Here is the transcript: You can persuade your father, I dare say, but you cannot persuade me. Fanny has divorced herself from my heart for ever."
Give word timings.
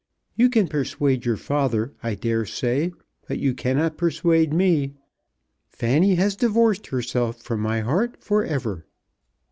You 0.35 0.49
can 0.49 0.67
persuade 0.67 1.25
your 1.27 1.37
father, 1.37 1.93
I 2.01 2.15
dare 2.15 2.43
say, 2.43 2.91
but 3.27 3.37
you 3.37 3.53
cannot 3.53 3.97
persuade 3.99 4.51
me. 4.51 4.95
Fanny 5.69 6.15
has 6.15 6.35
divorced 6.35 6.87
herself 6.87 7.39
from 7.43 7.59
my 7.59 7.81
heart 7.81 8.17
for 8.19 8.43
ever." 8.43 8.87